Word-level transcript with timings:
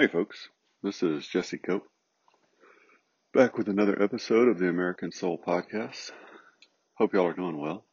Hey 0.00 0.06
folks, 0.06 0.48
this 0.82 1.02
is 1.02 1.26
Jesse 1.26 1.58
Cope, 1.58 1.86
back 3.34 3.58
with 3.58 3.68
another 3.68 4.02
episode 4.02 4.48
of 4.48 4.58
the 4.58 4.66
American 4.66 5.12
Soul 5.12 5.38
Podcast. 5.46 6.10
Hope 6.94 7.12
y'all 7.12 7.26
are 7.26 7.34
doing 7.34 7.60
well, 7.60 7.84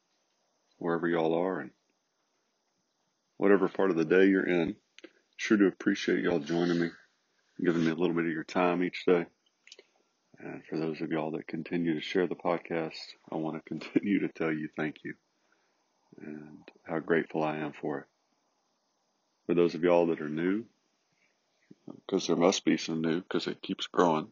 wherever 0.78 1.06
y'all 1.06 1.34
are 1.34 1.60
and 1.60 1.72
whatever 3.36 3.68
part 3.68 3.92
of 3.92 3.98
the 3.98 4.06
day 4.06 4.26
you're 4.26 4.48
in. 4.48 4.78
Sure 5.36 5.58
to 5.58 5.68
appreciate 5.68 6.24
y'all 6.24 6.40
joining 6.40 6.80
me, 6.80 6.92
giving 7.62 7.84
me 7.84 7.92
a 7.92 7.96
little 7.96 8.16
bit 8.16 8.24
of 8.24 8.32
your 8.32 8.46
time 8.46 8.86
each 8.86 9.04
day. 9.06 9.26
And 10.40 10.64
for 10.70 10.80
those 10.80 11.02
of 11.02 11.12
y'all 11.12 11.32
that 11.32 11.46
continue 11.46 11.94
to 11.94 12.02
share 12.02 12.28
the 12.28 12.36
podcast, 12.36 12.96
I 13.30 13.36
want 13.36 13.58
to 13.58 13.64
continue 13.70 14.22
to 14.22 14.30
tell 14.30 14.54
you 14.54 14.70
thank 14.78 14.96
you 15.04 15.14
and 16.22 16.60
how 16.84 17.00
grateful 17.00 17.44
I 17.44 17.58
am 17.58 17.74
for 17.82 18.00
it. 18.00 18.06
For 19.46 19.56
those 19.56 19.76
of 19.76 19.84
y'all 19.84 20.08
that 20.08 20.22
are 20.22 20.30
new, 20.30 20.64
because 22.06 22.28
there 22.28 22.36
must 22.36 22.66
be 22.66 22.78
some 22.78 23.02
new 23.02 23.22
because 23.22 23.48
it 23.48 23.62
keeps 23.62 23.88
growing. 23.88 24.28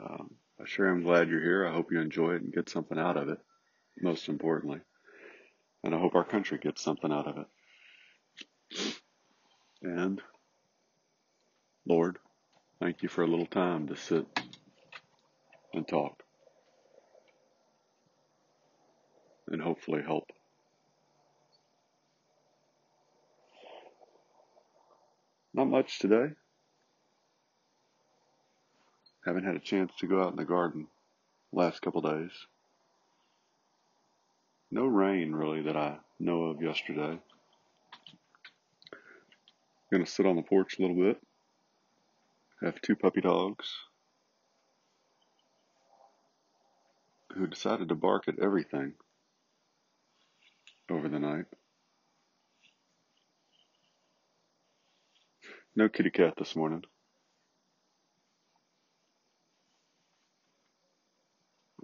Um, 0.00 0.34
I 0.60 0.66
sure 0.66 0.88
am 0.88 1.02
glad 1.02 1.28
you're 1.28 1.42
here. 1.42 1.66
I 1.66 1.72
hope 1.72 1.92
you 1.92 2.00
enjoy 2.00 2.34
it 2.34 2.42
and 2.42 2.52
get 2.52 2.68
something 2.68 2.98
out 2.98 3.16
of 3.16 3.28
it, 3.28 3.38
most 4.00 4.28
importantly. 4.28 4.80
And 5.84 5.94
I 5.94 5.98
hope 5.98 6.14
our 6.14 6.24
country 6.24 6.58
gets 6.58 6.82
something 6.82 7.12
out 7.12 7.26
of 7.26 7.38
it. 7.38 7.46
And 9.82 10.20
Lord, 11.86 12.18
thank 12.80 13.02
you 13.02 13.08
for 13.08 13.22
a 13.22 13.28
little 13.28 13.46
time 13.46 13.88
to 13.88 13.96
sit 13.96 14.26
and 15.72 15.86
talk 15.86 16.22
and 19.50 19.62
hopefully 19.62 20.02
help. 20.02 20.24
Not 25.54 25.66
much 25.66 25.98
today. 25.98 26.34
Haven't 29.28 29.44
had 29.44 29.56
a 29.56 29.60
chance 29.60 29.92
to 29.98 30.06
go 30.06 30.22
out 30.22 30.30
in 30.30 30.38
the 30.38 30.44
garden 30.46 30.86
last 31.52 31.82
couple 31.82 32.00
days. 32.00 32.30
No 34.70 34.86
rain 34.86 35.32
really 35.32 35.60
that 35.64 35.76
I 35.76 35.98
know 36.18 36.44
of 36.44 36.62
yesterday. 36.62 37.20
Gonna 39.92 40.06
sit 40.06 40.24
on 40.24 40.36
the 40.36 40.42
porch 40.42 40.78
a 40.78 40.80
little 40.80 40.96
bit. 40.96 41.20
Have 42.62 42.80
two 42.80 42.96
puppy 42.96 43.20
dogs 43.20 43.70
who 47.34 47.46
decided 47.46 47.90
to 47.90 47.94
bark 47.94 48.28
at 48.28 48.38
everything 48.38 48.94
over 50.90 51.06
the 51.06 51.18
night. 51.18 51.44
No 55.76 55.90
kitty 55.90 56.08
cat 56.08 56.32
this 56.38 56.56
morning. 56.56 56.84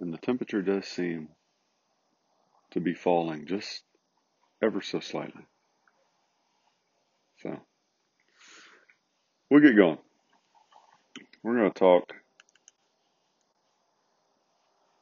And 0.05 0.13
the 0.13 0.19
temperature 0.19 0.61
does 0.61 0.85
seem 0.85 1.29
to 2.69 2.79
be 2.79 2.93
falling 2.93 3.47
just 3.47 3.81
ever 4.61 4.79
so 4.79 4.99
slightly. 4.99 5.41
So, 7.41 7.59
we'll 9.49 9.61
get 9.61 9.75
going. 9.75 9.97
We're 11.41 11.55
going 11.57 11.71
to 11.71 11.79
talk 11.79 12.13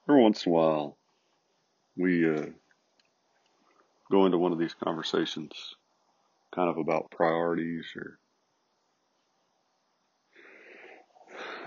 every 0.07 0.21
once 0.21 0.45
in 0.45 0.53
a 0.53 0.55
while. 0.55 0.95
We 1.97 2.33
uh, 2.33 2.45
go 4.09 4.25
into 4.25 4.37
one 4.37 4.53
of 4.53 4.59
these 4.59 4.73
conversations 4.73 5.75
kind 6.55 6.69
of 6.69 6.77
about 6.77 7.11
priorities 7.11 7.87
or 7.97 8.19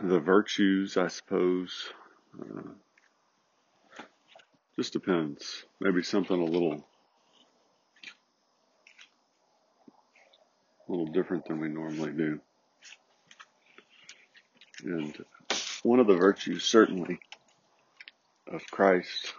the 0.03 0.21
virtues, 0.21 0.97
I 0.97 1.09
suppose. 1.09 1.93
Uh, 2.41 2.71
just 4.77 4.93
depends. 4.93 5.65
Maybe 5.81 6.03
something 6.03 6.39
a 6.39 6.45
little, 6.45 6.85
a 10.87 10.91
little 10.91 11.07
different 11.07 11.47
than 11.47 11.61
we 11.61 11.69
normally 11.69 12.13
do. 12.13 12.41
And 14.85 15.25
one 15.83 15.99
of 15.99 16.07
the 16.07 16.17
virtues, 16.17 16.65
certainly, 16.65 17.19
of 18.53 18.63
Christ, 18.71 19.33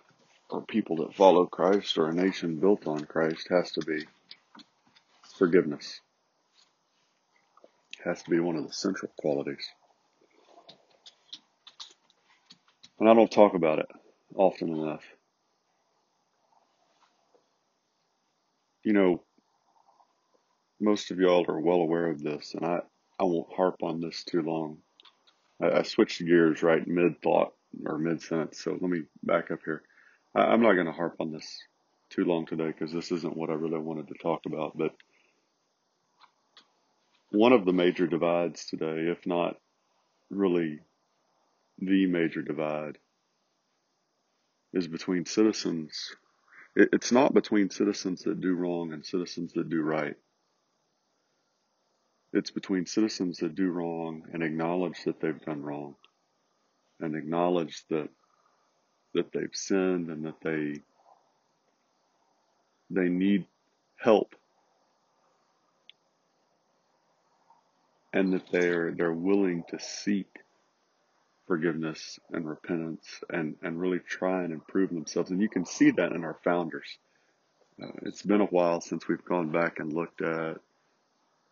or 0.50 0.64
people 0.64 0.98
that 0.98 1.16
follow 1.16 1.46
Christ, 1.46 1.98
or 1.98 2.10
a 2.10 2.14
nation 2.14 2.60
built 2.60 2.88
on 2.88 3.06
Christ, 3.06 3.48
has 3.50 3.72
to 3.74 3.82
be 3.82 4.08
forgiveness. 5.38 6.02
It 8.00 8.04
Has 8.06 8.24
to 8.24 8.30
be 8.32 8.40
one 8.40 8.56
of 8.56 8.66
the 8.68 8.74
central 8.74 9.12
qualities. 9.20 9.68
And 13.00 13.08
I 13.08 13.14
don't 13.14 13.32
talk 13.32 13.54
about 13.54 13.80
it 13.80 13.88
often 14.36 14.70
enough. 14.70 15.04
You 18.88 18.94
know, 18.94 19.22
most 20.80 21.12
of 21.12 21.20
y'all 21.20 21.44
are 21.50 21.60
well 21.60 21.82
aware 21.82 22.10
of 22.10 22.24
this, 22.24 22.54
and 22.54 22.66
I, 22.66 22.80
I 23.20 23.26
won't 23.26 23.52
harp 23.54 23.84
on 23.84 24.00
this 24.00 24.24
too 24.24 24.42
long. 24.42 24.78
I, 25.62 25.80
I 25.80 25.82
switched 25.82 26.26
gears 26.26 26.64
right 26.64 26.88
mid 26.88 27.22
thought 27.22 27.52
or 27.86 27.98
mid 27.98 28.22
sentence, 28.22 28.64
so 28.64 28.72
let 28.72 28.90
me 28.90 29.02
back 29.22 29.52
up 29.52 29.60
here. 29.66 29.82
I, 30.34 30.44
I'm 30.44 30.62
not 30.62 30.76
going 30.76 30.86
to 30.86 30.94
harp 30.94 31.18
on 31.20 31.34
this 31.34 31.54
too 32.12 32.24
long 32.24 32.46
today 32.46 32.68
because 32.68 32.94
this 32.94 33.12
isn't 33.12 33.36
what 33.36 33.50
I 33.50 33.56
really 33.56 33.78
wanted 33.78 34.08
to 34.08 34.24
talk 34.24 34.44
about, 34.46 34.78
but 34.78 34.96
one 37.34 37.52
of 37.52 37.66
the 37.66 37.74
major 37.74 38.08
divides 38.08 38.68
today, 38.68 39.12
if 39.12 39.28
not 39.28 39.58
really 40.30 40.80
the 41.80 42.06
major 42.06 42.42
divide, 42.42 43.00
is 44.72 44.88
between 44.88 45.26
citizens 45.26 46.16
it, 46.78 46.90
it's 46.94 47.12
not 47.14 47.36
between 47.36 47.72
citizens 47.72 48.24
that 48.24 48.42
do 48.42 48.56
wrong 48.56 48.94
and 48.94 49.06
citizens 49.06 49.54
that 49.56 49.70
do 49.70 49.84
right. 49.84 50.16
It's 52.34 52.52
between 52.52 52.86
citizens 52.86 53.40
that 53.40 53.56
do 53.56 53.70
wrong 53.72 54.24
and 54.34 54.44
acknowledge 54.44 55.04
that 55.06 55.22
they've 55.22 55.42
done 55.46 55.64
wrong 55.64 55.96
and 57.02 57.16
acknowledge 57.16 57.84
that 57.90 58.10
that 59.16 59.32
they've 59.34 59.54
sinned 59.54 60.10
and 60.10 60.26
that 60.26 60.42
they 60.44 60.82
they 62.92 63.10
need 63.10 63.46
help 63.98 64.36
and 68.14 68.34
that 68.34 68.52
they're 68.52 68.94
they're 68.98 69.14
willing 69.14 69.64
to 69.70 69.80
seek 69.80 70.28
forgiveness 71.48 72.20
and 72.32 72.48
repentance 72.48 73.22
and, 73.30 73.56
and 73.62 73.80
really 73.80 74.00
try 74.00 74.44
and 74.44 74.54
improve 74.54 74.90
themselves. 74.90 75.32
And 75.32 75.42
you 75.42 75.50
can 75.50 75.66
see 75.66 75.92
that 75.92 76.12
in 76.12 76.24
our 76.24 76.38
founders. 76.44 76.98
Uh, 77.82 77.92
it's 78.04 78.22
been 78.22 78.42
a 78.42 78.46
while 78.46 78.82
since 78.82 79.08
we've 79.08 79.24
gone 79.24 79.52
back 79.52 79.80
and 79.80 79.94
looked 79.94 80.22
at 80.22 80.58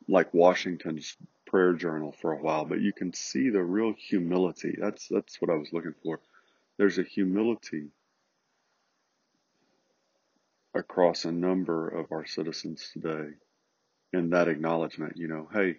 like 0.07 0.33
Washington's 0.33 1.15
prayer 1.47 1.73
journal 1.73 2.13
for 2.21 2.33
a 2.33 2.41
while, 2.41 2.65
but 2.65 2.81
you 2.81 2.93
can 2.93 3.13
see 3.13 3.49
the 3.49 3.63
real 3.63 3.93
humility. 3.97 4.75
That's, 4.77 5.07
that's 5.07 5.41
what 5.41 5.51
I 5.51 5.55
was 5.55 5.71
looking 5.71 5.95
for. 6.03 6.19
There's 6.77 6.97
a 6.97 7.03
humility 7.03 7.87
across 10.73 11.25
a 11.25 11.31
number 11.31 11.87
of 11.87 12.11
our 12.11 12.25
citizens 12.25 12.89
today 12.91 13.29
in 14.11 14.31
that 14.31 14.47
acknowledgement, 14.47 15.17
you 15.17 15.27
know, 15.27 15.47
hey, 15.53 15.77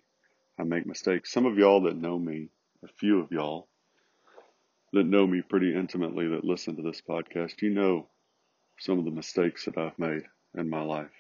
I 0.59 0.63
make 0.63 0.87
mistakes. 0.87 1.33
Some 1.33 1.47
of 1.47 1.59
y'all 1.59 1.83
that 1.83 1.97
know 1.97 2.19
me, 2.19 2.49
a 2.83 2.89
few 2.89 3.21
of 3.21 3.31
y'all, 3.31 3.69
that 4.97 5.07
know 5.07 5.27
me 5.27 5.43
pretty 5.43 5.75
intimately 5.75 6.27
that 6.29 6.43
listen 6.43 6.75
to 6.77 6.83
this 6.83 7.03
podcast, 7.07 7.61
you 7.61 7.69
know 7.69 8.09
some 8.79 8.99
of 8.99 9.05
the 9.05 9.11
mistakes 9.11 9.67
that 9.67 9.77
I've 9.77 9.99
made 9.99 10.23
in 10.57 10.71
my 10.71 10.81
life. 10.81 11.13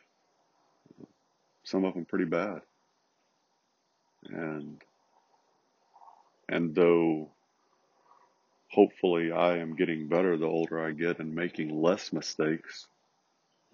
Some 1.62 1.84
of 1.84 1.92
them 1.92 2.06
pretty 2.06 2.24
bad. 2.24 2.62
And 4.28 4.80
and 6.48 6.74
though 6.74 7.30
hopefully 8.70 9.30
I 9.30 9.58
am 9.58 9.76
getting 9.76 10.08
better 10.08 10.38
the 10.38 10.46
older 10.46 10.82
I 10.82 10.92
get 10.92 11.18
and 11.18 11.34
making 11.34 11.82
less 11.82 12.14
mistakes, 12.14 12.86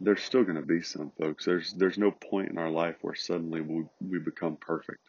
there's 0.01 0.23
still 0.23 0.43
going 0.43 0.57
to 0.57 0.67
be 0.67 0.83
some 0.83 1.13
folks. 1.17 1.45
There's 1.45 1.75
there's 1.75 1.99
no 1.99 2.11
point 2.11 2.51
in 2.51 2.59
our 2.59 2.71
life 2.71 2.97
where 3.03 3.15
suddenly 3.15 3.61
we 3.61 3.85
we 4.01 4.19
become 4.19 4.57
perfect 4.57 5.09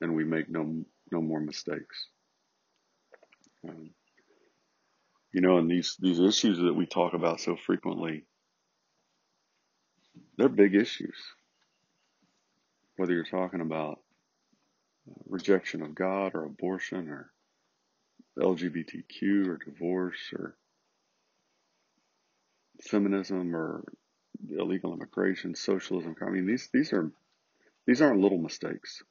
and 0.00 0.16
we 0.16 0.24
make 0.24 0.48
no 0.48 0.84
no 1.12 1.22
more 1.22 1.40
mistakes. 1.40 2.08
Um, 3.68 3.90
you 5.32 5.40
know, 5.40 5.58
and 5.58 5.70
these, 5.70 5.96
these 6.00 6.20
issues 6.20 6.58
that 6.58 6.74
we 6.74 6.86
talk 6.86 7.14
about 7.14 7.40
so 7.40 7.56
frequently, 7.56 8.24
they're 10.36 10.48
big 10.48 10.74
issues. 10.74 11.16
Whether 12.96 13.12
you're 13.12 13.24
talking 13.24 13.60
about 13.60 14.00
uh, 15.08 15.14
rejection 15.28 15.82
of 15.82 15.94
God 15.94 16.32
or 16.34 16.44
abortion 16.44 17.08
or 17.08 17.30
LGBTQ 18.38 19.46
or 19.46 19.58
divorce 19.58 20.32
or 20.32 20.56
feminism 22.80 23.54
or 23.54 23.84
illegal 24.50 24.94
immigration, 24.94 25.54
socialism. 25.54 26.14
I 26.22 26.30
mean, 26.30 26.46
these, 26.46 26.68
these 26.72 26.92
are, 26.92 27.10
these 27.86 28.00
aren't 28.00 28.20
little 28.20 28.38
mistakes. 28.38 29.02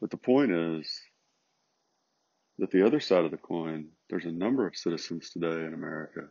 But 0.00 0.10
the 0.10 0.16
point 0.16 0.52
is 0.52 1.00
that 2.58 2.70
the 2.70 2.86
other 2.86 3.00
side 3.00 3.24
of 3.24 3.30
the 3.30 3.36
coin, 3.36 3.88
there's 4.10 4.24
a 4.24 4.32
number 4.32 4.66
of 4.66 4.76
citizens 4.76 5.30
today 5.30 5.66
in 5.66 5.74
America 5.74 6.28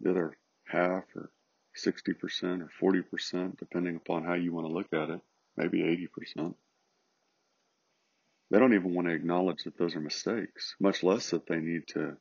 that 0.00 0.16
are 0.16 0.36
half 0.66 1.04
or 1.14 1.30
60% 1.76 2.68
or 2.80 3.02
40%, 3.04 3.58
depending 3.58 3.96
upon 3.96 4.24
how 4.24 4.34
you 4.34 4.52
want 4.52 4.66
to 4.66 4.72
look 4.72 4.92
at 4.92 5.10
it, 5.10 5.20
maybe 5.56 5.80
80%. 6.36 6.54
They 8.50 8.58
don't 8.58 8.74
even 8.74 8.94
want 8.94 9.08
to 9.08 9.14
acknowledge 9.14 9.64
that 9.64 9.76
those 9.76 9.96
are 9.96 10.00
mistakes, 10.00 10.76
much 10.78 11.02
less 11.02 11.30
that 11.30 11.46
they 11.46 11.58
need 11.58 11.88
to 11.88 12.16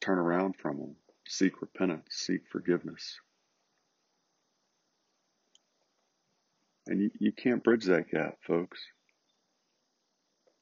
turn 0.00 0.18
around 0.18 0.56
from 0.56 0.78
them, 0.78 0.96
seek 1.26 1.60
repentance, 1.62 2.08
seek 2.10 2.42
forgiveness. 2.50 3.18
And 6.86 7.00
you, 7.00 7.10
you 7.18 7.32
can't 7.32 7.62
bridge 7.62 7.84
that 7.84 8.10
gap, 8.10 8.38
folks. 8.46 8.80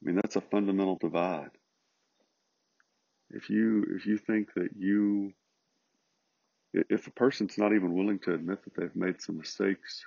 I 0.01 0.07
mean, 0.07 0.17
that's 0.17 0.37
a 0.37 0.41
fundamental 0.41 0.97
divide. 0.97 1.51
If 3.31 3.51
you 3.51 3.85
if 3.97 4.07
you 4.07 4.17
think 4.17 4.55
that 4.55 4.71
you 4.77 5.33
if 6.73 7.07
a 7.07 7.11
person's 7.11 7.59
not 7.59 7.73
even 7.73 7.95
willing 7.95 8.19
to 8.21 8.35
admit 8.35 8.63
that 8.65 8.75
they've 8.77 8.97
made 8.97 9.21
some 9.21 9.39
mistakes 9.39 10.05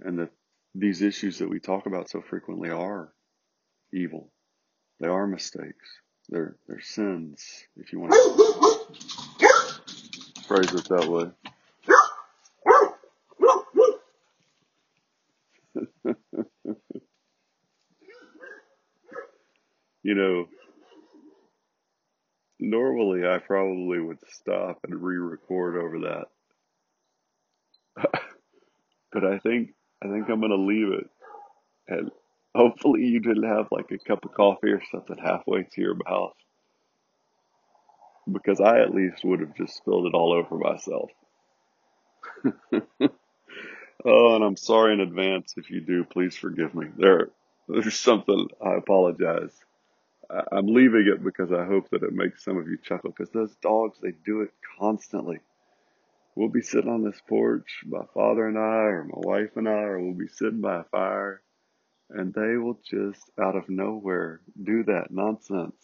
and 0.00 0.18
that 0.18 0.30
these 0.74 1.02
issues 1.02 1.38
that 1.38 1.48
we 1.48 1.58
talk 1.60 1.86
about 1.86 2.08
so 2.08 2.20
frequently 2.20 2.70
are 2.70 3.12
evil, 3.92 4.30
they 5.00 5.08
are 5.08 5.26
mistakes, 5.26 6.00
they're 6.28 6.56
they're 6.66 6.80
sins, 6.80 7.44
if 7.76 7.92
you 7.92 8.00
want 8.00 8.12
to 8.12 8.18
phrase 10.46 10.72
it 10.72 10.88
that 10.88 11.08
way. 11.08 11.47
You 20.08 20.14
know, 20.14 20.48
normally 22.58 23.28
I 23.28 23.36
probably 23.46 24.00
would 24.00 24.20
stop 24.30 24.78
and 24.84 25.02
re-record 25.02 25.76
over 25.76 25.98
that. 27.96 28.10
but 29.12 29.24
I 29.26 29.38
think 29.38 29.74
I 30.02 30.08
think 30.08 30.30
I'm 30.30 30.40
gonna 30.40 30.54
leave 30.54 30.88
it 30.94 31.10
and 31.88 32.10
hopefully 32.54 33.02
you 33.02 33.20
didn't 33.20 33.50
have 33.50 33.68
like 33.70 33.90
a 33.90 33.98
cup 33.98 34.24
of 34.24 34.32
coffee 34.32 34.70
or 34.70 34.80
something 34.90 35.18
halfway 35.22 35.64
to 35.64 35.80
your 35.82 35.96
mouth. 36.08 36.32
Because 38.32 38.62
I 38.62 38.80
at 38.80 38.94
least 38.94 39.24
would 39.24 39.40
have 39.40 39.54
just 39.56 39.76
spilled 39.76 40.06
it 40.06 40.14
all 40.14 40.32
over 40.32 40.56
myself. 40.56 41.10
oh, 44.06 44.34
and 44.36 44.42
I'm 44.42 44.56
sorry 44.56 44.94
in 44.94 45.00
advance 45.00 45.52
if 45.58 45.68
you 45.70 45.82
do. 45.82 46.04
Please 46.04 46.34
forgive 46.34 46.74
me. 46.74 46.86
There, 46.96 47.28
there's 47.68 47.98
something. 47.98 48.48
I 48.64 48.74
apologize. 48.74 49.52
I'm 50.30 50.66
leaving 50.66 51.08
it 51.12 51.24
because 51.24 51.52
I 51.52 51.64
hope 51.64 51.90
that 51.90 52.02
it 52.02 52.12
makes 52.12 52.44
some 52.44 52.58
of 52.58 52.68
you 52.68 52.78
chuckle 52.82 53.10
because 53.10 53.32
those 53.32 53.56
dogs, 53.62 53.98
they 54.02 54.12
do 54.26 54.42
it 54.42 54.50
constantly. 54.78 55.38
We'll 56.36 56.48
be 56.50 56.62
sitting 56.62 56.90
on 56.90 57.02
this 57.04 57.20
porch, 57.28 57.82
my 57.86 58.04
father 58.14 58.46
and 58.46 58.58
I, 58.58 58.62
or 58.62 59.04
my 59.04 59.18
wife 59.18 59.56
and 59.56 59.68
I, 59.68 59.72
or 59.72 60.00
we'll 60.00 60.14
be 60.14 60.28
sitting 60.28 60.60
by 60.60 60.80
a 60.80 60.84
fire, 60.84 61.42
and 62.10 62.32
they 62.34 62.56
will 62.56 62.80
just 62.88 63.22
out 63.40 63.56
of 63.56 63.68
nowhere 63.68 64.40
do 64.62 64.84
that 64.84 65.10
nonsense. 65.10 65.76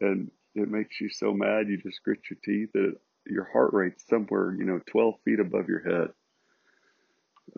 And 0.00 0.30
it 0.54 0.68
makes 0.70 1.00
you 1.00 1.10
so 1.10 1.32
mad 1.32 1.68
you 1.68 1.78
just 1.78 2.02
grit 2.04 2.20
your 2.30 2.38
teeth 2.44 2.70
that 2.74 2.96
your 3.26 3.44
heart 3.52 3.72
rate's 3.74 4.06
somewhere, 4.08 4.54
you 4.54 4.64
know, 4.64 4.80
12 4.90 5.14
feet 5.24 5.40
above 5.40 5.68
your 5.68 5.82
head. 5.82 6.08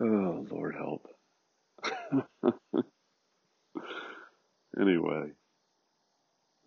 Oh, 0.01 0.45
Lord 0.51 0.75
help. 0.75 1.07
anyway. 4.79 5.31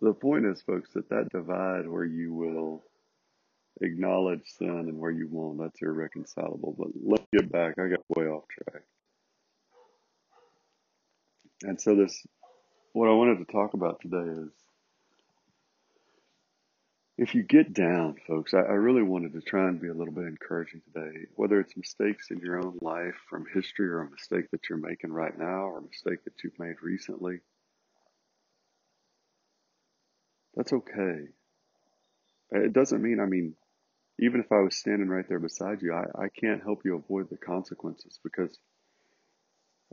The 0.05 0.13
point 0.13 0.45
is, 0.45 0.61
folks, 0.61 0.91
that 0.93 1.09
that 1.09 1.29
divide 1.31 1.89
where 1.89 2.05
you 2.05 2.31
will 2.31 2.83
acknowledge 3.81 4.43
sin 4.45 4.69
and 4.69 4.99
where 4.99 5.09
you 5.09 5.27
won't, 5.27 5.57
that's 5.57 5.81
irreconcilable. 5.81 6.75
But 6.77 6.89
let's 7.03 7.25
get 7.33 7.51
back. 7.51 7.79
I 7.79 7.87
got 7.87 8.05
way 8.15 8.27
off 8.27 8.43
track. 8.47 8.83
And 11.63 11.81
so 11.81 11.95
this, 11.95 12.23
what 12.93 13.09
I 13.09 13.13
wanted 13.13 13.39
to 13.39 13.51
talk 13.51 13.73
about 13.73 13.99
today 13.99 14.29
is, 14.29 14.51
if 17.17 17.33
you 17.33 17.41
get 17.41 17.73
down, 17.73 18.17
folks, 18.27 18.53
I, 18.53 18.59
I 18.59 18.73
really 18.73 19.01
wanted 19.01 19.33
to 19.33 19.41
try 19.41 19.67
and 19.67 19.81
be 19.81 19.87
a 19.87 19.93
little 19.95 20.13
bit 20.13 20.27
encouraging 20.27 20.83
today. 20.93 21.25
Whether 21.35 21.59
it's 21.59 21.75
mistakes 21.75 22.27
in 22.29 22.37
your 22.41 22.59
own 22.59 22.77
life 22.79 23.15
from 23.27 23.47
history 23.51 23.87
or 23.87 24.01
a 24.01 24.11
mistake 24.11 24.51
that 24.51 24.69
you're 24.69 24.77
making 24.77 25.11
right 25.11 25.35
now 25.35 25.63
or 25.63 25.79
a 25.79 25.81
mistake 25.81 26.23
that 26.25 26.43
you've 26.43 26.59
made 26.59 26.75
recently, 26.83 27.39
that's 30.55 30.73
okay. 30.73 31.27
Uh, 32.53 32.59
it 32.59 32.73
doesn't 32.73 33.01
mean, 33.01 33.19
I 33.19 33.25
mean, 33.25 33.55
even 34.19 34.39
if 34.39 34.51
I 34.51 34.59
was 34.59 34.75
standing 34.75 35.09
right 35.09 35.27
there 35.27 35.39
beside 35.39 35.81
you, 35.81 35.93
I, 35.93 36.05
I 36.23 36.27
can't 36.29 36.63
help 36.63 36.81
you 36.85 36.95
avoid 36.95 37.29
the 37.29 37.37
consequences 37.37 38.19
because 38.23 38.57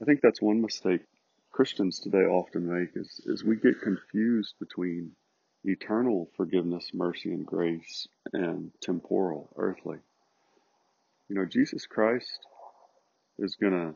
I 0.01 0.05
think 0.05 0.21
that's 0.21 0.41
one 0.41 0.61
mistake 0.61 1.01
Christians 1.51 1.99
today 2.01 2.25
often 2.25 2.73
make 2.73 2.91
is, 2.97 3.21
is 3.27 3.45
we 3.45 3.57
get 3.57 3.81
confused 3.83 4.55
between 4.59 5.13
eternal 5.65 6.31
forgiveness, 6.37 6.91
mercy, 6.95 7.31
and 7.31 7.47
grace 7.47 8.09
and 8.33 8.73
temporal, 8.81 9.51
earthly. 9.57 9.99
You 11.29 11.37
know, 11.37 11.45
Jesus 11.45 11.87
Christ 11.87 12.47
is 13.39 13.57
going 13.57 13.73
to, 13.73 13.95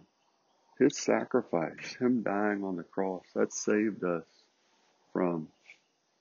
his 0.79 0.99
sacrifice, 0.99 1.97
him 1.99 2.23
dying 2.23 2.63
on 2.63 2.77
the 2.77 2.83
cross, 2.83 3.25
that 3.35 3.53
saved 3.53 4.05
us 4.05 4.27
from 5.13 5.49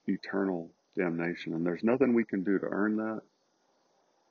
eternal 0.08 0.72
damnation. 0.98 1.54
And 1.54 1.66
there's 1.66 1.84
nothing 1.84 2.14
we 2.14 2.24
can 2.24 2.44
do 2.44 2.58
to 2.60 2.66
earn 2.66 2.98
that. 2.98 3.22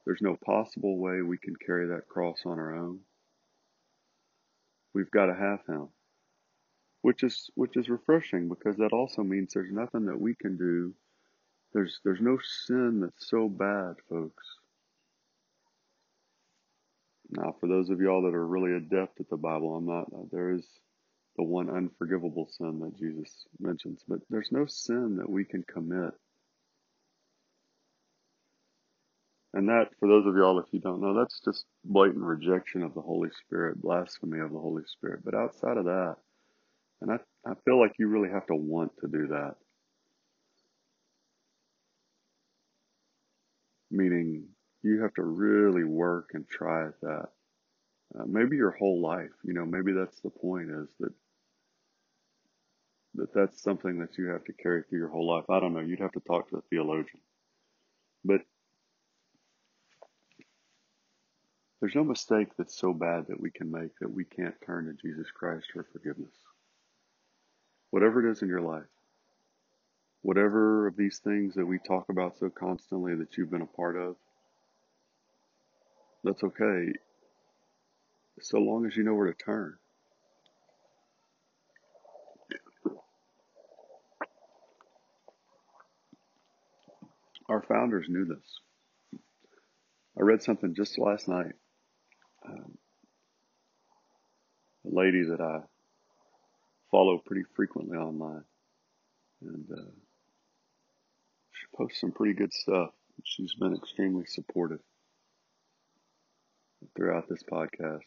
There's 0.05 0.23
no 0.23 0.37
possible 0.37 0.99
way 0.99 1.23
we 1.23 1.39
can 1.39 1.57
carry 1.57 1.87
that 1.89 2.09
cross 2.09 2.43
on 2.45 2.59
our 2.59 2.77
own. 2.77 3.01
We've 4.93 5.11
got 5.11 5.27
to 5.27 5.35
have 5.35 5.61
him. 5.67 5.89
Which 7.03 7.23
is 7.23 7.51
which 7.55 7.77
is 7.77 7.91
refreshing 7.91 8.49
because 8.49 8.77
that 8.77 8.95
also 8.95 9.23
means 9.23 9.53
there's 9.53 9.73
nothing 9.73 10.07
that 10.07 10.19
we 10.19 10.35
can 10.35 10.57
do. 10.57 10.95
There's 11.75 12.01
there's 12.03 12.21
no 12.21 12.39
sin 12.67 13.01
that's 13.01 13.29
so 13.29 13.49
bad, 13.49 13.97
folks. 14.09 14.45
Now, 17.31 17.57
for 17.61 17.69
those 17.69 17.91
of 17.91 18.01
y'all 18.01 18.23
that 18.23 18.35
are 18.35 18.47
really 18.47 18.73
adept 18.73 19.21
at 19.21 19.29
the 19.29 19.37
Bible, 19.37 19.75
I'm 19.75 19.87
not. 19.87 20.07
There 20.31 20.53
is 20.53 20.65
the 21.37 21.43
one 21.45 21.69
unforgivable 21.69 22.49
sin 22.51 22.81
that 22.81 22.99
Jesus 22.99 23.47
mentions. 23.59 24.03
But 24.07 24.21
there's 24.31 24.53
no 24.53 24.67
sin 24.67 25.17
that 25.17 25.29
we 25.29 25.45
can 25.45 25.65
commit. 25.65 26.13
And 29.53 29.69
that, 29.69 29.91
for 30.01 30.09
those 30.09 30.27
of 30.27 30.37
y'all, 30.37 30.59
if 30.59 30.67
you 30.73 30.81
don't 30.81 31.01
know, 31.01 31.15
that's 31.17 31.41
just 31.45 31.65
blatant 31.85 32.25
rejection 32.25 32.83
of 32.83 32.95
the 32.95 33.01
Holy 33.01 33.31
Spirit, 33.47 33.81
blasphemy 33.81 34.41
of 34.41 34.53
the 34.53 34.59
Holy 34.59 34.83
Spirit. 34.87 35.21
But 35.25 35.35
outside 35.35 35.77
of 35.77 35.85
that, 35.85 36.17
and 37.01 37.13
I, 37.13 37.19
I 37.49 37.55
feel 37.65 37.81
like 37.81 37.93
you 37.99 38.09
really 38.09 38.31
have 38.31 38.47
to 38.47 38.57
want 38.57 38.93
to 39.01 39.09
do 39.09 39.29
that. 39.29 39.55
Meaning, 43.91 44.49
you 44.83 45.03
have 45.03 45.15
to 45.15 45.23
really 45.23 45.85
work 45.85 46.31
and 46.35 46.49
try 46.49 46.89
at 46.89 47.01
that. 47.03 47.29
Uh, 48.19 48.25
maybe 48.27 48.57
your 48.57 48.73
whole 48.73 49.01
life, 49.01 49.31
you 49.45 49.55
know, 49.55 49.65
maybe 49.65 49.93
that's 49.93 50.21
the 50.21 50.31
point 50.31 50.71
is 50.71 50.89
that 51.01 51.13
that 53.15 53.33
that's 53.33 53.63
something 53.63 53.99
that 53.99 54.19
you 54.19 54.27
have 54.27 54.45
to 54.45 54.53
carry 54.53 54.83
through 54.83 54.99
your 54.99 55.09
whole 55.09 55.29
life. 55.29 55.45
I 55.49 55.61
don't 55.61 55.75
know. 55.75 55.81
You'd 55.81 56.01
have 56.01 56.13
to 56.13 56.21
talk 56.21 56.51
to 56.51 56.57
a 56.57 56.63
theologian. 56.63 57.21
But 58.25 58.41
there's 61.81 61.95
no 61.95 62.05
mistake 62.05 62.49
that's 62.57 62.77
so 62.79 62.93
bad 62.93 63.27
that 63.29 63.41
we 63.41 63.51
can 63.51 63.71
make 63.71 63.91
that 64.01 64.13
we 64.13 64.25
can't 64.25 64.55
turn 64.67 64.87
to 64.87 65.09
Jesus 65.09 65.31
Christ 65.31 65.67
for 65.73 65.87
forgiveness. 65.93 66.35
Whatever 67.91 68.27
it 68.27 68.33
is 68.33 68.43
in 68.43 68.49
your 68.49 68.63
life, 68.63 68.83
whatever 70.23 70.87
of 70.87 70.97
these 70.97 71.19
things 71.19 71.55
that 71.55 71.67
we 71.67 71.79
talk 71.79 72.07
about 72.09 72.39
so 72.39 72.49
constantly 72.49 73.15
that 73.15 73.37
you've 73.37 73.51
been 73.51 73.61
a 73.61 73.67
part 73.67 73.97
of, 73.97 74.17
that's 76.25 76.43
okay, 76.43 76.93
so 78.41 78.59
long 78.59 78.87
as 78.87 78.97
you 78.97 79.05
know 79.05 79.15
where 79.15 79.31
to 79.31 79.45
turn. 79.45 79.77
Our 87.49 87.63
founders 87.63 88.07
knew 88.09 88.25
this. 88.25 89.21
I 90.19 90.23
read 90.23 90.43
something 90.43 90.75
just 90.75 90.99
last 90.99 91.29
night. 91.29 91.53
Um, 92.47 92.79
a 94.87 94.95
lady 94.95 95.25
that 95.25 95.41
I 95.41 95.61
follow 96.91 97.19
pretty 97.19 97.43
frequently 97.55 97.99
online, 97.99 98.45
and 99.43 99.67
uh, 99.71 99.91
she 101.53 101.77
posts 101.77 102.01
some 102.01 102.13
pretty 102.13 102.35
good 102.35 102.53
stuff. 102.53 102.91
She's 103.25 103.55
been 103.55 103.75
extremely 103.75 104.25
supportive 104.27 104.81
throughout 106.97 107.29
this 107.29 107.43
podcast. 107.43 108.03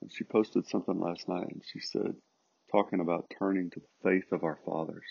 And 0.00 0.10
she 0.12 0.24
posted 0.24 0.66
something 0.66 0.98
last 0.98 1.28
night, 1.28 1.48
and 1.48 1.62
she 1.72 1.80
said, 1.80 2.14
talking 2.72 3.00
about 3.00 3.30
turning 3.38 3.70
to 3.70 3.80
the 3.80 4.10
faith 4.10 4.32
of 4.32 4.44
our 4.44 4.58
fathers. 4.64 5.04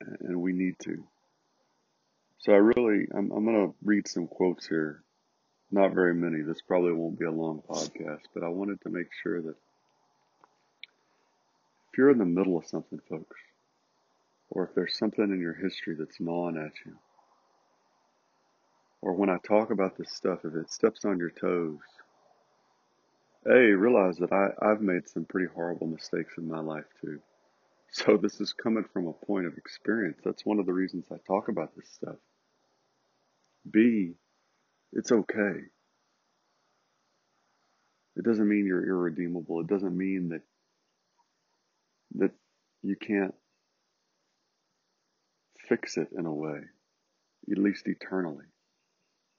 And 0.00 0.40
we 0.40 0.52
need 0.52 0.76
to. 0.84 1.04
So 2.40 2.52
I 2.52 2.56
really, 2.56 3.06
I'm, 3.14 3.30
I'm 3.32 3.44
going 3.44 3.68
to 3.68 3.74
read 3.84 4.08
some 4.08 4.26
quotes 4.26 4.66
here. 4.66 5.02
Not 5.70 5.94
very 5.94 6.14
many. 6.14 6.40
This 6.40 6.62
probably 6.66 6.92
won't 6.92 7.18
be 7.18 7.26
a 7.26 7.30
long 7.30 7.62
podcast, 7.68 8.22
but 8.34 8.42
I 8.42 8.48
wanted 8.48 8.80
to 8.82 8.88
make 8.88 9.08
sure 9.22 9.42
that 9.42 9.54
if 11.90 11.98
you're 11.98 12.10
in 12.10 12.18
the 12.18 12.24
middle 12.24 12.56
of 12.56 12.66
something, 12.66 12.98
folks, 13.08 13.36
or 14.48 14.64
if 14.64 14.74
there's 14.74 14.96
something 14.96 15.24
in 15.24 15.38
your 15.38 15.52
history 15.54 15.94
that's 15.98 16.18
gnawing 16.18 16.56
at 16.56 16.72
you, 16.86 16.96
or 19.02 19.12
when 19.12 19.28
I 19.28 19.36
talk 19.46 19.70
about 19.70 19.98
this 19.98 20.10
stuff, 20.10 20.40
if 20.44 20.54
it 20.54 20.72
steps 20.72 21.04
on 21.04 21.18
your 21.18 21.30
toes, 21.30 21.78
A, 23.46 23.72
realize 23.72 24.16
that 24.16 24.32
I, 24.32 24.48
I've 24.62 24.80
made 24.80 25.08
some 25.08 25.26
pretty 25.26 25.48
horrible 25.54 25.86
mistakes 25.86 26.34
in 26.38 26.48
my 26.48 26.60
life 26.60 26.86
too. 27.02 27.20
So 27.92 28.16
this 28.16 28.40
is 28.40 28.52
coming 28.54 28.84
from 28.92 29.08
a 29.08 29.12
point 29.12 29.46
of 29.46 29.58
experience. 29.58 30.18
That's 30.24 30.46
one 30.46 30.58
of 30.58 30.66
the 30.66 30.72
reasons 30.72 31.04
I 31.12 31.16
talk 31.26 31.48
about 31.48 31.76
this 31.76 31.88
stuff. 31.88 32.16
B, 33.68 34.14
it's 34.92 35.12
okay. 35.12 35.60
It 38.16 38.24
doesn't 38.24 38.48
mean 38.48 38.66
you're 38.66 38.86
irredeemable. 38.86 39.60
It 39.60 39.68
doesn't 39.68 39.96
mean 39.96 40.30
that 40.30 40.42
that 42.16 42.32
you 42.82 42.96
can't 42.96 43.34
fix 45.68 45.96
it 45.96 46.08
in 46.16 46.26
a 46.26 46.34
way, 46.34 46.60
at 47.50 47.58
least 47.58 47.86
eternally. 47.86 48.46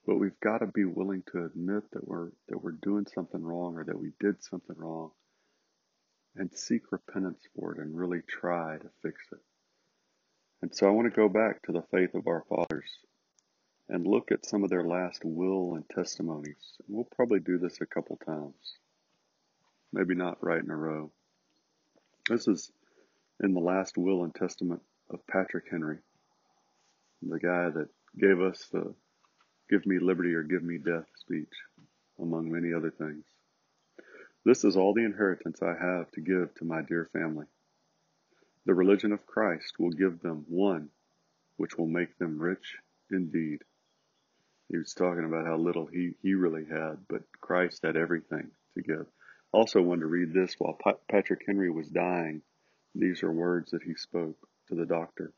But 0.06 0.18
we've 0.18 0.40
got 0.42 0.60
to 0.60 0.68
be 0.68 0.86
willing 0.86 1.24
to 1.32 1.46
admit 1.46 1.84
that 1.92 2.08
we're 2.08 2.30
that 2.48 2.64
we're 2.64 2.72
doing 2.72 3.06
something 3.14 3.44
wrong 3.44 3.78
or 3.78 3.84
that 3.84 4.00
we 4.00 4.14
did 4.20 4.42
something 4.44 4.76
wrong 4.78 5.12
and 6.36 6.50
seek 6.54 6.92
repentance 6.92 7.42
for 7.56 7.74
it 7.74 7.80
and 7.80 7.96
really 7.96 8.22
try 8.28 8.78
to 8.78 8.90
fix 9.04 9.22
it. 9.32 9.40
And 10.62 10.74
so 10.74 10.88
I 10.88 10.92
want 10.92 11.12
to 11.12 11.16
go 11.16 11.28
back 11.28 11.62
to 11.64 11.72
the 11.72 11.84
faith 11.92 12.16
of 12.16 12.28
our 12.28 12.46
fathers 12.48 12.90
and 13.92 14.08
look 14.08 14.32
at 14.32 14.46
some 14.46 14.64
of 14.64 14.70
their 14.70 14.86
last 14.86 15.26
will 15.26 15.76
and 15.76 15.84
testimonies. 15.90 16.78
We'll 16.88 17.04
probably 17.04 17.42
do 17.42 17.58
this 17.58 17.82
a 17.82 17.86
couple 17.86 18.16
times. 18.26 18.56
Maybe 19.92 20.16
not 20.16 20.42
right 20.42 20.64
in 20.64 20.72
a 20.72 20.76
row. 20.76 21.12
This 22.30 22.48
is 22.48 22.72
in 23.44 23.54
the 23.54 23.60
last 23.60 23.98
will 23.98 24.24
and 24.24 24.34
testament 24.34 24.82
of 25.10 25.28
Patrick 25.28 25.66
Henry, 25.70 25.98
the 27.22 27.40
guy 27.40 27.70
that 27.70 27.90
gave 28.18 28.40
us 28.40 28.66
the 28.72 28.96
give 29.70 29.86
me 29.86 30.00
liberty 30.00 30.34
or 30.34 30.44
give 30.44 30.64
me 30.64 30.78
death 30.78 31.08
speech, 31.18 31.54
among 32.18 32.50
many 32.50 32.74
other 32.74 32.92
things. 32.92 33.26
This 34.46 34.64
is 34.64 34.78
all 34.78 34.94
the 34.94 35.04
inheritance 35.04 35.62
I 35.62 35.76
have 35.80 36.10
to 36.12 36.22
give 36.22 36.56
to 36.56 36.66
my 36.66 36.82
dear 36.82 37.10
family. 37.12 37.46
The 38.66 38.74
religion 38.74 39.12
of 39.12 39.26
Christ 39.26 39.74
will 39.80 39.92
give 39.92 40.22
them 40.22 40.46
one 40.48 40.90
which 41.58 41.78
will 41.78 41.88
make 41.88 42.18
them 42.18 42.42
rich 42.42 42.78
indeed. 43.12 43.64
He 44.72 44.78
was 44.78 44.94
talking 44.94 45.26
about 45.26 45.46
how 45.46 45.58
little 45.58 45.88
he, 45.88 46.16
he 46.22 46.34
really 46.34 46.64
had, 46.64 47.06
but 47.10 47.30
Christ 47.42 47.82
had 47.84 47.98
everything 47.98 48.52
to 48.76 48.82
give. 48.82 49.06
Also 49.52 49.82
wanted 49.82 50.04
to 50.04 50.08
read 50.08 50.32
this 50.32 50.56
while 50.58 50.80
Patrick 51.10 51.44
Henry 51.46 51.70
was 51.70 51.90
dying. 51.90 52.42
These 52.96 53.22
are 53.22 53.34
words 53.34 53.72
that 53.72 53.84
he 53.84 53.96
spoke 53.96 54.38
to 54.70 54.76
the 54.76 54.86
doctor. 54.86 55.34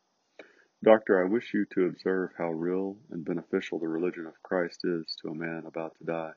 Doctor, 0.84 1.20
I 1.20 1.28
wish 1.28 1.52
you 1.52 1.66
to 1.72 1.88
observe 1.88 2.30
how 2.38 2.52
real 2.52 3.00
and 3.10 3.26
beneficial 3.26 3.80
the 3.80 3.88
religion 3.88 4.28
of 4.28 4.44
Christ 4.44 4.82
is 4.84 5.16
to 5.24 5.30
a 5.30 5.36
man 5.36 5.64
about 5.66 5.98
to 5.98 6.04
die. 6.04 6.34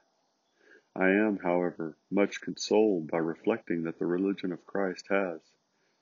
I 0.94 1.10
am, 1.10 1.36
however, 1.36 1.98
much 2.10 2.40
consoled 2.40 3.10
by 3.10 3.18
reflecting 3.18 3.82
that 3.82 3.98
the 3.98 4.06
religion 4.06 4.52
of 4.52 4.64
Christ 4.64 5.08
has, 5.10 5.42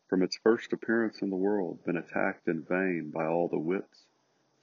from 0.06 0.22
its 0.22 0.36
first 0.36 0.72
appearance 0.72 1.22
in 1.22 1.30
the 1.30 1.36
world, 1.36 1.84
been 1.84 1.96
attacked 1.96 2.46
in 2.46 2.62
vain 2.62 3.10
by 3.10 3.26
all 3.26 3.48
the 3.48 3.58
wits, 3.58 4.06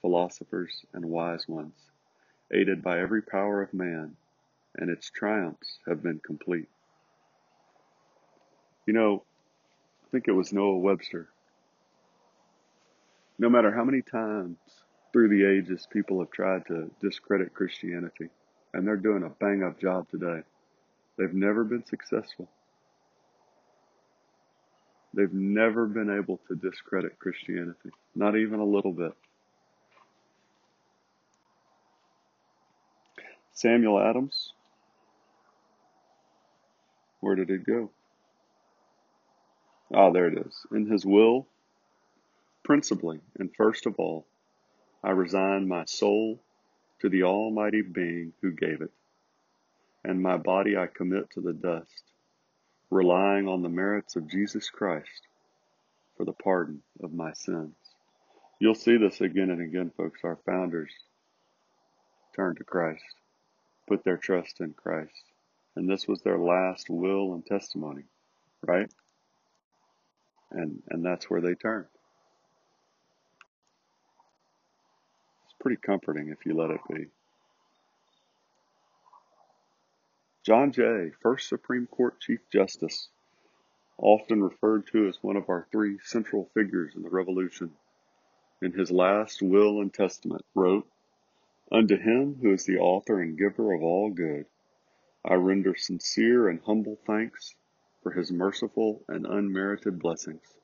philosophers, 0.00 0.86
and 0.94 1.04
wise 1.04 1.46
ones, 1.46 1.90
aided 2.52 2.82
by 2.82 3.00
every 3.00 3.22
power 3.22 3.62
of 3.62 3.72
man, 3.72 4.16
and 4.76 4.90
its 4.90 5.10
triumphs 5.10 5.78
have 5.86 6.02
been 6.02 6.20
complete. 6.24 6.68
You 8.86 8.94
know, 8.94 9.22
I 10.04 10.10
think 10.10 10.28
it 10.28 10.32
was 10.32 10.52
Noah 10.52 10.78
Webster. 10.78 11.28
No 13.38 13.48
matter 13.48 13.72
how 13.72 13.84
many 13.84 14.02
times 14.02 14.58
through 15.12 15.28
the 15.28 15.44
ages 15.44 15.86
people 15.90 16.20
have 16.20 16.30
tried 16.30 16.66
to 16.66 16.90
discredit 17.00 17.54
Christianity, 17.54 18.28
and 18.72 18.86
they're 18.86 18.96
doing 18.96 19.22
a 19.22 19.28
bang 19.28 19.62
up 19.62 19.80
job 19.80 20.08
today. 20.10 20.40
They've 21.18 21.34
never 21.34 21.64
been 21.64 21.84
successful. 21.84 22.48
They've 25.14 25.32
never 25.32 25.86
been 25.86 26.10
able 26.10 26.40
to 26.48 26.54
discredit 26.54 27.18
Christianity, 27.18 27.90
not 28.14 28.36
even 28.36 28.60
a 28.60 28.64
little 28.64 28.92
bit. 28.92 29.12
Samuel 33.62 34.00
Adams, 34.00 34.54
where 37.20 37.36
did 37.36 37.48
it 37.48 37.64
go? 37.64 37.92
Ah, 39.94 40.10
there 40.10 40.26
it 40.26 40.36
is. 40.44 40.66
In 40.72 40.90
his 40.90 41.06
will, 41.06 41.46
principally 42.64 43.20
and 43.38 43.54
first 43.56 43.86
of 43.86 43.94
all, 44.00 44.26
I 45.04 45.10
resign 45.10 45.68
my 45.68 45.84
soul 45.84 46.42
to 47.02 47.08
the 47.08 47.22
Almighty 47.22 47.82
Being 47.82 48.32
who 48.42 48.50
gave 48.50 48.80
it, 48.80 48.90
and 50.02 50.20
my 50.20 50.38
body 50.38 50.76
I 50.76 50.88
commit 50.88 51.30
to 51.34 51.40
the 51.40 51.52
dust, 51.52 52.02
relying 52.90 53.46
on 53.46 53.62
the 53.62 53.68
merits 53.68 54.16
of 54.16 54.28
Jesus 54.28 54.70
Christ 54.70 55.28
for 56.16 56.24
the 56.24 56.32
pardon 56.32 56.82
of 57.00 57.14
my 57.14 57.32
sins. 57.32 57.76
You'll 58.58 58.74
see 58.74 58.96
this 58.96 59.20
again 59.20 59.50
and 59.50 59.62
again, 59.62 59.92
folks. 59.96 60.22
Our 60.24 60.40
founders 60.44 60.92
turned 62.34 62.56
to 62.56 62.64
Christ, 62.64 63.04
put 63.86 64.04
their 64.04 64.16
trust 64.16 64.60
in 64.60 64.72
Christ, 64.74 65.24
and 65.76 65.88
this 65.88 66.06
was 66.06 66.22
their 66.22 66.38
last 66.38 66.88
will 66.88 67.34
and 67.34 67.44
testimony, 67.44 68.04
right? 68.62 68.90
And 70.50 70.82
and 70.90 71.04
that's 71.04 71.30
where 71.30 71.40
they 71.40 71.54
turned. 71.54 71.86
It's 75.44 75.54
pretty 75.60 75.80
comforting 75.80 76.28
if 76.28 76.44
you 76.46 76.54
let 76.54 76.70
it 76.70 76.80
be. 76.88 77.06
John 80.44 80.72
Jay, 80.72 81.12
first 81.22 81.48
Supreme 81.48 81.86
Court 81.86 82.20
Chief 82.20 82.40
Justice, 82.52 83.08
often 83.96 84.42
referred 84.42 84.88
to 84.88 85.08
as 85.08 85.16
one 85.22 85.36
of 85.36 85.48
our 85.48 85.68
three 85.70 85.98
central 86.02 86.50
figures 86.52 86.94
in 86.96 87.02
the 87.02 87.08
Revolution, 87.08 87.70
in 88.60 88.72
his 88.72 88.90
last 88.90 89.40
will 89.40 89.80
and 89.80 89.94
testament 89.94 90.44
wrote, 90.54 90.86
Unto 91.72 91.96
him 91.96 92.34
who 92.34 92.52
is 92.52 92.66
the 92.66 92.76
author 92.76 93.22
and 93.22 93.38
giver 93.38 93.72
of 93.72 93.82
all 93.82 94.10
good, 94.10 94.44
I 95.24 95.34
render 95.34 95.74
sincere 95.74 96.50
and 96.50 96.60
humble 96.60 96.98
thanks 97.06 97.56
for 98.02 98.12
his 98.12 98.30
merciful 98.30 99.02
and 99.08 99.24
unmerited 99.24 99.98
blessings, 99.98 100.58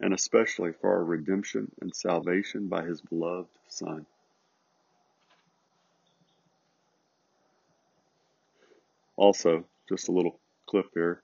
and 0.00 0.14
especially 0.14 0.72
for 0.72 0.94
our 0.94 1.04
redemption 1.04 1.70
and 1.82 1.94
salvation 1.94 2.68
by 2.68 2.86
his 2.86 3.02
beloved 3.02 3.50
Son. 3.68 4.06
Also, 9.16 9.66
just 9.90 10.08
a 10.08 10.12
little 10.12 10.40
clip 10.64 10.86
here. 10.94 11.22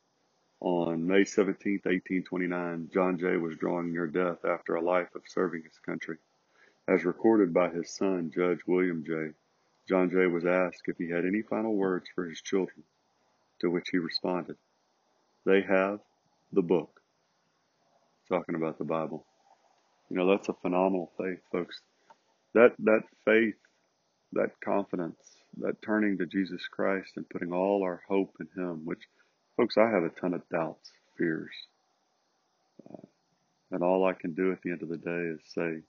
On 0.61 1.07
May 1.07 1.25
17, 1.25 1.81
1829, 1.85 2.91
John 2.93 3.19
Jay 3.19 3.39
was 3.39 3.57
drawing 3.57 3.93
near 3.93 4.07
death 4.07 4.45
after 4.45 4.75
a 4.75 4.83
life 4.83 5.15
of 5.15 5.23
serving 5.27 5.63
his 5.63 5.79
country. 5.79 6.19
As 6.89 7.05
recorded 7.05 7.53
by 7.53 7.71
his 7.71 7.91
son, 7.91 8.31
Judge 8.33 8.61
William 8.67 9.05
Jay, 9.05 9.33
John 9.89 10.09
Jay 10.09 10.27
was 10.27 10.45
asked 10.45 10.83
if 10.87 10.97
he 10.99 11.09
had 11.11 11.25
any 11.25 11.43
final 11.43 11.75
words 11.75 12.09
for 12.15 12.25
his 12.25 12.41
children, 12.41 12.85
to 13.61 13.71
which 13.71 13.89
he 13.91 13.99
responded, 13.99 14.57
They 15.45 15.63
have 15.63 16.01
the 16.53 16.63
book. 16.63 17.01
Talking 18.29 18.55
about 18.55 18.79
the 18.79 18.85
Bible. 18.85 19.27
You 20.09 20.17
know, 20.17 20.29
that's 20.29 20.49
a 20.49 20.55
phenomenal 20.55 21.13
faith, 21.19 21.41
folks. 21.51 21.81
That, 22.55 22.75
that 22.79 23.03
faith, 23.25 23.59
that 24.33 24.61
confidence, 24.61 25.19
that 25.59 25.83
turning 25.83 26.19
to 26.19 26.27
Jesus 26.27 26.69
Christ 26.69 27.13
and 27.17 27.29
putting 27.29 27.53
all 27.53 27.83
our 27.83 28.03
hope 28.09 28.37
in 28.41 28.49
Him, 28.61 28.85
which, 28.85 29.03
folks, 29.57 29.77
I 29.77 29.91
have 29.91 30.05
a 30.05 30.11
ton 30.11 30.35
of 30.35 30.49
doubts, 30.49 30.93
fears. 31.19 31.55
Uh, 32.89 33.07
and 33.73 33.83
all 33.83 34.05
I 34.05 34.13
can 34.13 34.35
do 34.35 34.53
at 34.53 34.63
the 34.63 34.71
end 34.71 34.83
of 34.83 34.89
the 34.89 34.99
day 34.99 35.11
is 35.11 35.41
say, 35.53 35.83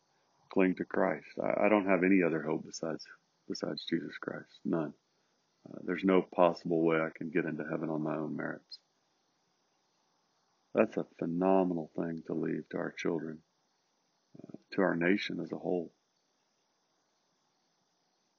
cling 0.49 0.75
to 0.75 0.85
Christ. 0.85 1.27
I, 1.41 1.65
I 1.65 1.69
don't 1.69 1.87
have 1.87 2.03
any 2.03 2.23
other 2.23 2.41
hope 2.41 2.65
besides 2.65 3.03
besides 3.47 3.85
Jesus 3.89 4.17
Christ. 4.21 4.59
None. 4.65 4.93
Uh, 5.69 5.79
there's 5.83 6.03
no 6.03 6.21
possible 6.21 6.83
way 6.83 6.97
I 6.97 7.09
can 7.15 7.29
get 7.29 7.45
into 7.45 7.63
heaven 7.69 7.89
on 7.89 8.03
my 8.03 8.15
own 8.15 8.35
merits. 8.35 8.79
That's 10.73 10.97
a 10.97 11.05
phenomenal 11.17 11.91
thing 11.95 12.23
to 12.27 12.33
leave 12.33 12.67
to 12.71 12.77
our 12.77 12.91
children, 12.91 13.39
uh, 14.37 14.57
to 14.73 14.81
our 14.81 14.95
nation 14.95 15.39
as 15.41 15.51
a 15.51 15.57
whole 15.57 15.91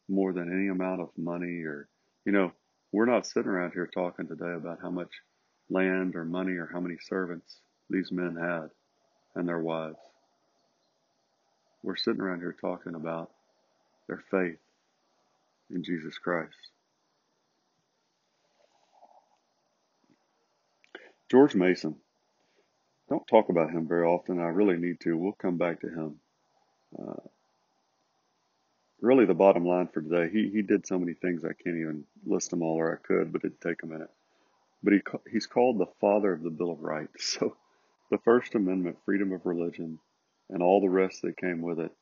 more 0.09 0.33
than 0.33 0.53
any 0.53 0.69
amount 0.69 1.01
of 1.01 1.11
money 1.17 1.63
or, 1.65 1.89
you 2.25 2.33
know, 2.33 2.53
we're 2.93 3.05
not 3.07 3.27
sitting 3.27 3.51
around 3.51 3.73
here 3.73 3.89
talking 3.93 4.27
today 4.27 4.55
about 4.57 4.79
how 4.81 4.91
much 4.91 5.11
land 5.69 6.17
or 6.17 6.25
money 6.25 6.53
or 6.53 6.71
how 6.73 6.81
many 6.81 6.97
servants 7.07 7.61
these 7.91 8.11
men 8.11 8.35
had 8.35 8.71
and 9.35 9.47
their 9.47 9.61
wives. 9.61 9.99
We're 11.83 11.97
sitting 11.97 12.21
around 12.21 12.41
here 12.41 12.57
talking 12.61 12.95
about 12.95 13.31
their 14.09 14.23
faith 14.31 14.59
in 15.71 15.85
Jesus 15.85 16.19
Christ. 16.19 16.57
George 21.31 21.55
Mason. 21.55 21.97
Don't 23.09 23.27
talk 23.27 23.49
about 23.49 23.71
him 23.71 23.87
very 23.87 24.07
often. 24.07 24.39
I 24.39 24.49
really 24.49 24.77
need 24.77 25.01
to. 25.01 25.17
We'll 25.17 25.33
come 25.33 25.57
back 25.57 25.81
to 25.81 25.89
him. 25.89 26.21
Uh, 26.99 27.21
really, 29.01 29.25
the 29.25 29.35
bottom 29.35 29.65
line 29.65 29.89
for 29.89 30.03
today, 30.03 30.31
he, 30.31 30.51
he 30.51 30.63
did 30.63 30.87
so 30.87 30.99
many 30.99 31.15
things 31.15 31.45
I 31.45 31.53
can't 31.53 31.77
even 31.77 32.05
list 32.27 32.51
them 32.51 32.63
all, 32.63 32.77
or 32.77 32.93
I 32.95 33.07
could, 33.07 33.33
but 33.33 33.45
it'd 33.45 33.61
take 33.61 33.83
a 33.83 33.87
minute. 33.87 34.11
But 34.83 34.93
he 34.95 35.01
he's 35.31 35.47
called 35.47 35.79
the 35.79 35.93
father 36.01 36.33
of 36.33 36.43
the 36.43 36.51
Bill 36.51 36.71
of 36.71 36.81
Rights. 36.81 37.39
So 37.41 37.57
the 38.11 38.19
First 38.25 38.55
Amendment, 38.55 38.97
freedom 39.05 39.33
of 39.33 39.45
religion, 39.45 39.99
and 40.51 40.63
all 40.63 40.81
the 40.81 40.89
rest 40.89 41.23
that 41.23 41.37
came 41.37 41.61
with 41.63 41.79
it, 41.79 41.93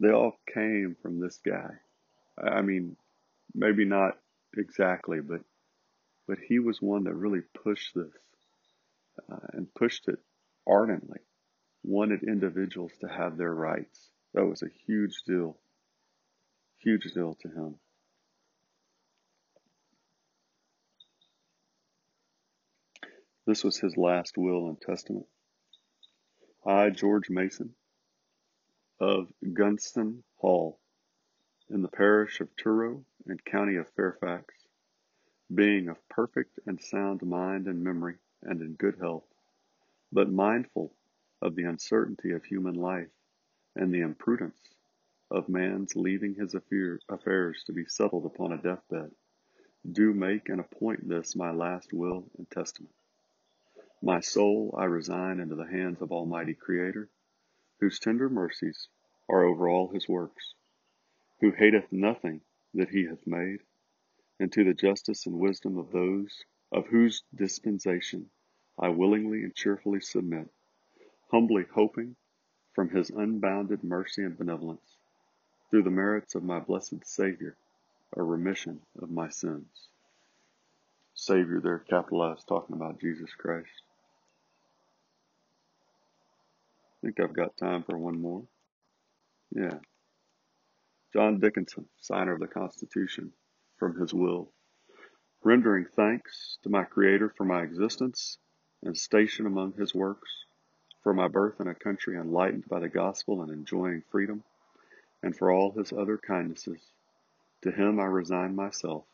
they 0.00 0.10
all 0.10 0.38
came 0.52 0.96
from 1.00 1.20
this 1.20 1.38
guy. 1.44 1.70
I 2.42 2.62
mean, 2.62 2.96
maybe 3.54 3.84
not 3.84 4.18
exactly, 4.56 5.20
but 5.20 5.40
but 6.26 6.38
he 6.38 6.58
was 6.58 6.82
one 6.82 7.04
that 7.04 7.14
really 7.14 7.42
pushed 7.62 7.94
this 7.94 8.12
uh, 9.30 9.46
and 9.52 9.72
pushed 9.74 10.08
it 10.08 10.18
ardently. 10.66 11.20
Wanted 11.84 12.24
individuals 12.24 12.92
to 13.00 13.06
have 13.06 13.36
their 13.36 13.54
rights. 13.54 14.10
That 14.34 14.44
was 14.44 14.62
a 14.62 14.70
huge 14.86 15.22
deal, 15.24 15.56
huge 16.78 17.04
deal 17.14 17.36
to 17.42 17.48
him. 17.48 17.76
This 23.46 23.62
was 23.62 23.78
his 23.78 23.96
last 23.96 24.36
will 24.36 24.68
and 24.68 24.80
testament. 24.80 25.28
I, 26.66 26.90
George 26.90 27.30
Mason, 27.30 27.76
of 28.98 29.32
Gunston 29.52 30.24
Hall, 30.38 30.80
in 31.68 31.82
the 31.82 31.88
parish 31.88 32.40
of 32.40 32.56
Truro 32.56 33.04
and 33.24 33.44
county 33.44 33.76
of 33.76 33.88
Fairfax, 33.90 34.52
being 35.54 35.88
of 35.88 36.08
perfect 36.08 36.58
and 36.66 36.80
sound 36.80 37.22
mind 37.22 37.68
and 37.68 37.84
memory 37.84 38.16
and 38.42 38.60
in 38.60 38.74
good 38.74 38.98
health, 38.98 39.28
but 40.10 40.28
mindful 40.28 40.92
of 41.40 41.54
the 41.54 41.64
uncertainty 41.64 42.32
of 42.32 42.44
human 42.44 42.74
life 42.74 43.12
and 43.76 43.94
the 43.94 44.00
imprudence 44.00 44.58
of 45.30 45.48
man's 45.48 45.94
leaving 45.94 46.34
his 46.34 46.56
affairs 46.56 47.62
to 47.64 47.72
be 47.72 47.84
settled 47.84 48.26
upon 48.26 48.52
a 48.52 48.58
deathbed, 48.60 49.12
do 49.92 50.12
make 50.12 50.48
and 50.48 50.58
appoint 50.58 51.08
this 51.08 51.36
my 51.36 51.52
last 51.52 51.92
will 51.92 52.28
and 52.38 52.50
testament. 52.50 52.92
My 54.02 54.20
soul 54.20 54.74
I 54.78 54.84
resign 54.84 55.40
into 55.40 55.54
the 55.54 55.66
hands 55.66 56.02
of 56.02 56.12
Almighty 56.12 56.54
Creator, 56.54 57.08
whose 57.80 57.98
tender 57.98 58.28
mercies 58.28 58.88
are 59.28 59.44
over 59.44 59.68
all 59.68 59.88
his 59.88 60.08
works, 60.08 60.54
who 61.40 61.50
hateth 61.50 61.90
nothing 61.90 62.42
that 62.74 62.90
he 62.90 63.06
hath 63.06 63.26
made, 63.26 63.60
and 64.38 64.52
to 64.52 64.64
the 64.64 64.74
justice 64.74 65.26
and 65.26 65.38
wisdom 65.38 65.78
of 65.78 65.90
those 65.90 66.44
of 66.70 66.86
whose 66.88 67.22
dispensation 67.34 68.30
I 68.78 68.90
willingly 68.90 69.42
and 69.42 69.54
cheerfully 69.54 70.00
submit, 70.00 70.50
humbly 71.30 71.64
hoping 71.74 72.16
from 72.74 72.90
his 72.90 73.08
unbounded 73.10 73.82
mercy 73.82 74.22
and 74.22 74.36
benevolence, 74.36 74.98
through 75.70 75.84
the 75.84 75.90
merits 75.90 76.34
of 76.34 76.44
my 76.44 76.60
blessed 76.60 77.04
Savior, 77.06 77.56
a 78.14 78.22
remission 78.22 78.82
of 79.00 79.10
my 79.10 79.30
sins. 79.30 79.88
Savior 81.14 81.60
there 81.60 81.78
capitalized 81.78 82.46
talking 82.46 82.76
about 82.76 83.00
Jesus 83.00 83.32
Christ. 83.32 83.70
I 86.95 86.95
think 87.06 87.20
I've 87.20 87.36
got 87.36 87.56
time 87.56 87.84
for 87.84 87.96
one 87.96 88.20
more. 88.20 88.42
Yeah. 89.54 89.78
John 91.12 91.38
Dickinson, 91.38 91.86
signer 92.00 92.32
of 92.32 92.40
the 92.40 92.48
Constitution, 92.48 93.32
from 93.78 94.00
his 94.00 94.12
will, 94.12 94.50
rendering 95.44 95.86
thanks 95.94 96.58
to 96.64 96.68
my 96.68 96.82
Creator 96.82 97.32
for 97.36 97.44
my 97.44 97.62
existence 97.62 98.38
and 98.82 98.98
station 98.98 99.46
among 99.46 99.74
his 99.74 99.94
works, 99.94 100.46
for 101.04 101.14
my 101.14 101.28
birth 101.28 101.60
in 101.60 101.68
a 101.68 101.76
country 101.76 102.16
enlightened 102.16 102.66
by 102.68 102.80
the 102.80 102.88
gospel 102.88 103.40
and 103.40 103.52
enjoying 103.52 104.02
freedom, 104.10 104.42
and 105.22 105.36
for 105.36 105.52
all 105.52 105.70
his 105.70 105.92
other 105.92 106.18
kindnesses. 106.18 106.80
To 107.62 107.70
him 107.70 108.00
I 108.00 108.06
resign 108.06 108.56
myself, 108.56 109.04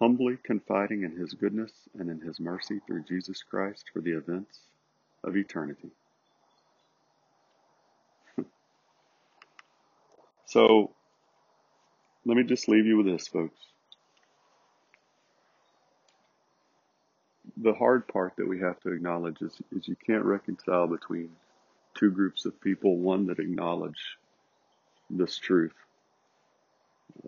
humbly 0.00 0.38
confiding 0.42 1.02
in 1.02 1.14
his 1.14 1.34
goodness 1.34 1.72
and 1.92 2.08
in 2.08 2.20
his 2.22 2.40
mercy 2.40 2.80
through 2.86 3.04
Jesus 3.04 3.42
Christ 3.42 3.84
for 3.92 4.00
the 4.00 4.16
events 4.16 4.60
of 5.22 5.36
eternity. 5.36 5.90
So, 10.52 10.90
let 12.26 12.36
me 12.36 12.44
just 12.44 12.68
leave 12.68 12.84
you 12.84 12.98
with 12.98 13.06
this, 13.06 13.26
folks. 13.26 13.58
The 17.56 17.72
hard 17.72 18.06
part 18.06 18.34
that 18.36 18.46
we 18.46 18.60
have 18.60 18.78
to 18.80 18.92
acknowledge 18.92 19.40
is, 19.40 19.56
is 19.74 19.88
you 19.88 19.96
can't 20.06 20.24
reconcile 20.24 20.86
between 20.86 21.30
two 21.94 22.10
groups 22.10 22.44
of 22.44 22.60
people, 22.60 22.98
one 22.98 23.26
that 23.28 23.38
acknowledge 23.38 24.18
this 25.08 25.38
truth 25.38 25.72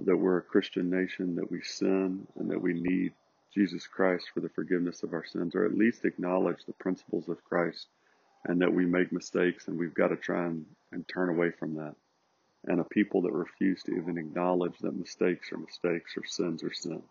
that 0.05 0.17
we're 0.17 0.39
a 0.39 0.43
Christian 0.43 0.91
nation, 0.91 1.37
that 1.37 1.51
we 1.51 1.63
sin, 1.63 2.27
and 2.39 2.51
that 2.51 2.61
we 2.61 2.75
need 2.75 3.13
Jesus 3.55 3.87
Christ 3.87 4.27
for 4.35 4.41
the 4.41 4.51
forgiveness 4.51 5.03
of 5.03 5.15
our 5.15 5.25
sins, 5.25 5.55
or 5.55 5.65
at 5.65 5.75
least 5.75 6.05
acknowledge 6.05 6.65
the 6.67 6.73
principles 6.75 7.29
of 7.31 7.43
Christ 7.45 7.87
and 8.45 8.61
that 8.61 8.73
we 8.73 8.85
make 8.85 9.13
mistakes 9.13 9.69
and 9.69 9.79
we've 9.79 9.95
got 9.95 10.09
to 10.09 10.17
try 10.17 10.45
and, 10.45 10.67
and 10.93 11.09
turn 11.09 11.31
away 11.31 11.51
from 11.51 11.77
that. 11.77 11.95
And 12.67 12.81
a 12.81 12.85
people 12.85 13.23
that 13.23 13.33
refuse 13.33 13.83
to 13.85 13.93
even 13.95 14.17
acknowledge 14.17 14.79
that 14.79 14.97
mistakes 14.97 15.53
are 15.53 15.59
mistakes 15.59 16.17
or 16.17 16.25
sins 16.25 16.63
are 16.63 16.73
sins. 16.73 17.05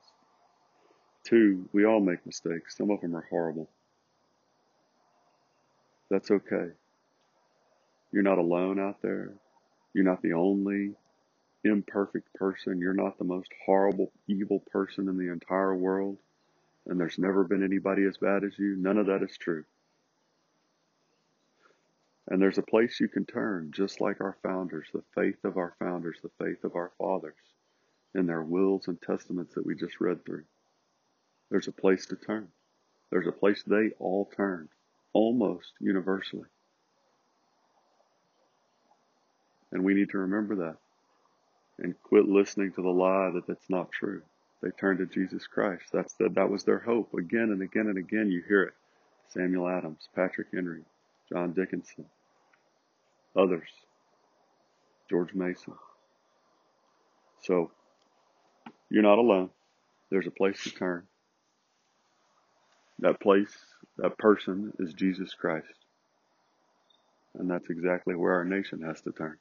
Two, 1.23 1.69
we 1.73 1.85
all 1.85 1.99
make 1.99 2.25
mistakes. 2.25 2.75
Some 2.75 2.89
of 2.91 3.01
them 3.01 3.15
are 3.15 3.27
horrible. 3.29 3.69
That's 6.09 6.31
okay. 6.31 6.69
You're 8.11 8.23
not 8.23 8.39
alone 8.39 8.79
out 8.79 9.01
there. 9.01 9.33
You're 9.93 10.03
not 10.05 10.21
the 10.21 10.33
only 10.33 10.95
imperfect 11.63 12.33
person. 12.33 12.79
You're 12.79 12.93
not 12.93 13.17
the 13.17 13.23
most 13.23 13.51
horrible, 13.65 14.11
evil 14.27 14.59
person 14.71 15.07
in 15.07 15.17
the 15.17 15.31
entire 15.31 15.75
world. 15.75 16.17
And 16.87 16.99
there's 16.99 17.17
never 17.17 17.43
been 17.43 17.63
anybody 17.63 18.05
as 18.05 18.17
bad 18.17 18.43
as 18.43 18.57
you. 18.59 18.75
None 18.75 18.97
of 18.97 19.07
that 19.07 19.23
is 19.23 19.37
true. 19.37 19.63
And 22.33 22.41
there's 22.41 22.57
a 22.57 22.63
place 22.63 22.99
you 22.99 23.07
can 23.07 23.27
turn, 23.27 23.69
just 23.75 24.01
like 24.01 24.19
our 24.19 24.35
founders, 24.41 24.87
the 24.91 25.03
faith 25.13 25.37
of 25.43 25.55
our 25.55 25.75
founders, 25.77 26.17
the 26.23 26.31
faith 26.43 26.63
of 26.63 26.75
our 26.75 26.91
fathers, 26.97 27.35
in 28.15 28.25
their 28.25 28.41
wills 28.41 28.87
and 28.87 28.99
testaments 28.99 29.53
that 29.53 29.63
we 29.63 29.75
just 29.75 30.01
read 30.01 30.25
through. 30.25 30.43
There's 31.51 31.67
a 31.67 31.71
place 31.71 32.07
to 32.07 32.15
turn. 32.15 32.47
There's 33.11 33.27
a 33.27 33.31
place 33.31 33.61
they 33.61 33.91
all 33.99 34.31
turned, 34.35 34.69
almost 35.13 35.73
universally. 35.79 36.47
And 39.71 39.83
we 39.83 39.93
need 39.93 40.09
to 40.09 40.17
remember 40.17 40.55
that 40.55 40.77
and 41.77 41.93
quit 42.01 42.27
listening 42.27 42.71
to 42.71 42.81
the 42.81 42.89
lie 42.89 43.29
that 43.35 43.45
that's 43.45 43.69
not 43.69 43.91
true. 43.91 44.23
They 44.63 44.71
turned 44.71 44.97
to 44.97 45.05
Jesus 45.05 45.45
Christ. 45.45 45.83
That's 45.93 46.15
the, 46.15 46.29
that 46.29 46.49
was 46.49 46.63
their 46.63 46.79
hope. 46.79 47.13
Again 47.13 47.51
and 47.51 47.61
again 47.61 47.89
and 47.89 47.99
again, 47.99 48.31
you 48.31 48.41
hear 48.47 48.63
it. 48.63 48.73
Samuel 49.29 49.67
Adams, 49.67 50.09
Patrick 50.15 50.47
Henry, 50.51 50.81
John 51.31 51.53
Dickinson, 51.53 52.05
others, 53.37 53.69
George 55.09 55.33
Mason. 55.33 55.73
So, 57.41 57.71
you're 58.89 59.03
not 59.03 59.17
alone. 59.17 59.49
There's 60.09 60.27
a 60.27 60.31
place 60.31 60.63
to 60.63 60.71
turn. 60.71 61.03
That 62.99 63.19
place, 63.19 63.53
that 63.97 64.17
person 64.17 64.71
is 64.79 64.93
Jesus 64.93 65.33
Christ. 65.33 65.73
And 67.35 67.49
that's 67.49 67.69
exactly 67.69 68.15
where 68.15 68.33
our 68.33 68.45
nation 68.45 68.81
has 68.83 69.01
to 69.01 69.11
turn. 69.11 69.37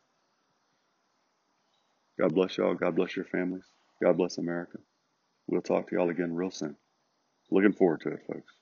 God 2.18 2.35
bless 2.35 2.57
y'all. 2.57 2.74
God 2.74 2.96
bless 2.96 3.14
your 3.16 3.26
families. 3.26 3.64
God 4.02 4.16
bless 4.16 4.38
America. 4.38 4.78
We'll 5.46 5.62
talk 5.62 5.88
to 5.88 5.96
y'all 5.96 6.11
again 6.11 6.35
real 6.35 6.50
soon. 6.50 6.76
Looking 7.50 7.72
forward 7.72 8.00
to 8.02 8.11
it, 8.11 8.20
folks. 8.26 8.52